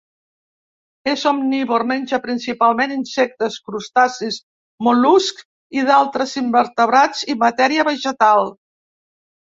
[1.11, 4.41] És omnívor: menja principalment insectes, crustacis,
[4.89, 5.47] mol·luscs
[5.81, 8.55] i d'altres invertebrats, i matèria vegetal.